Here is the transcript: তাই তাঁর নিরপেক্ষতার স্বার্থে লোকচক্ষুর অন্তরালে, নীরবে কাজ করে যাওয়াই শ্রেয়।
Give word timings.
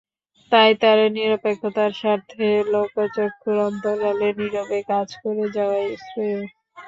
তাই 0.51 0.71
তাঁর 0.81 0.99
নিরপেক্ষতার 1.15 1.91
স্বার্থে 1.99 2.39
লোকচক্ষুর 2.73 3.57
অন্তরালে, 3.67 4.27
নীরবে 4.39 4.79
কাজ 4.89 5.07
করে 5.21 5.45
যাওয়াই 5.55 5.89
শ্রেয়। 6.03 6.41